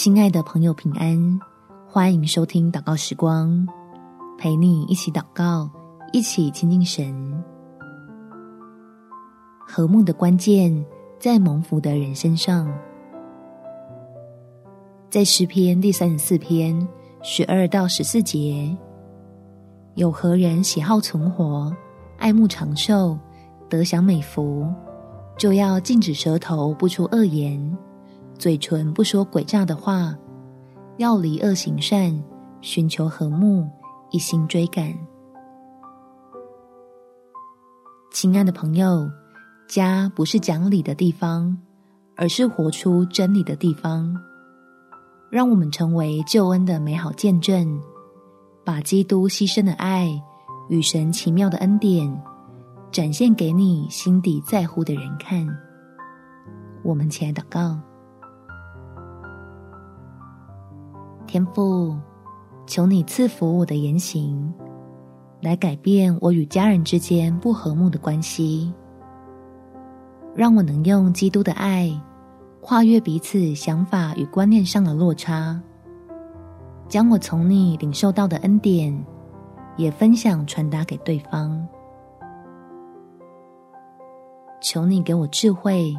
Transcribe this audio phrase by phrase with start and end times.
[0.00, 1.40] 亲爱的朋友，平安！
[1.88, 3.66] 欢迎收听祷告时光，
[4.38, 5.68] 陪你一起祷告，
[6.12, 7.42] 一起亲近神。
[9.58, 10.86] 和睦的关键
[11.18, 12.72] 在蒙福的人身上，
[15.10, 16.86] 在诗篇第三十四篇
[17.20, 18.70] 十二到十四节，
[19.96, 21.74] 有何人喜好存活，
[22.18, 23.18] 爱慕长寿，
[23.68, 24.64] 得享美福，
[25.36, 27.76] 就要禁止舌头不出恶言。
[28.38, 30.14] 嘴唇不说诡诈的话，
[30.98, 32.16] 要离恶行善，
[32.60, 33.68] 寻求和睦，
[34.12, 34.94] 一心追赶。
[38.12, 39.10] 亲爱的朋友，
[39.68, 41.58] 家不是讲理的地方，
[42.16, 44.16] 而是活出真理的地方。
[45.30, 47.80] 让我们成为救恩的美好见证，
[48.64, 50.08] 把基督牺牲的爱
[50.68, 52.22] 与神奇妙的恩典
[52.92, 55.44] 展现给你心底在乎的人看。
[56.84, 57.76] 我们起来祷告。
[61.28, 61.94] 天父，
[62.66, 64.50] 求你赐福我的言行，
[65.42, 68.72] 来改变我与家人之间不和睦的关系，
[70.34, 71.92] 让我能用基督的爱
[72.62, 75.60] 跨越彼此想法与观念上的落差，
[76.88, 79.04] 将我从你领受到的恩典
[79.76, 81.68] 也分享传达给对方。
[84.62, 85.94] 求你给我智慧，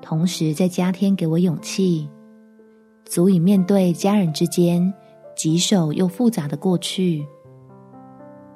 [0.00, 2.08] 同时再加添给我勇气。
[3.10, 4.80] 足以面对家人之间
[5.34, 7.26] 棘手又复杂的过去。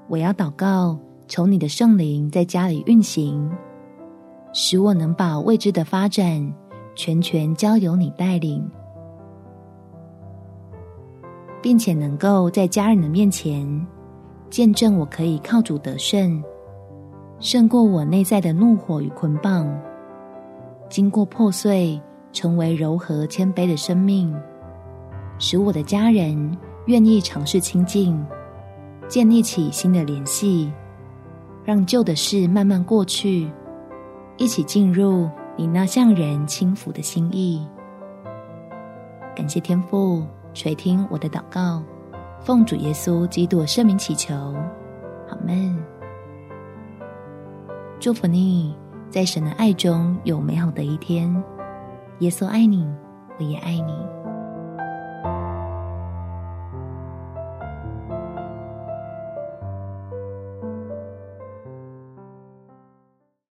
[0.06, 3.50] 我要祷告，求你的圣灵在家里运行，
[4.52, 6.54] 使我能把未知的发展
[6.94, 8.64] 全权交由你带领，
[11.60, 13.66] 并且能够在家人的面前
[14.50, 16.40] 见证我可以靠主得胜，
[17.40, 19.68] 胜过我内在的怒火与捆绑，
[20.88, 22.00] 经过破碎。
[22.34, 24.36] 成为柔和谦卑的生命，
[25.38, 28.22] 使我的家人愿意尝试亲近，
[29.08, 30.70] 建立起新的联系，
[31.64, 33.48] 让旧的事慢慢过去，
[34.36, 37.64] 一起进入你那向人轻抚的心意。
[39.36, 41.82] 感谢天父垂听我的祷告，
[42.40, 44.34] 奉主耶稣基督圣名祈求，
[45.30, 45.74] 阿们。
[48.00, 48.76] 祝福你
[49.08, 51.32] 在神的爱中有美好的一天。
[52.20, 52.86] 耶稣爱你，
[53.38, 53.92] 我也爱你。